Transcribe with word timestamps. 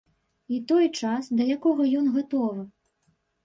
І 0.55 0.57
той 0.71 0.87
час, 0.99 1.29
да 1.41 1.49
якога 1.59 1.87
ён 2.03 2.11
гатовы. 2.19 2.69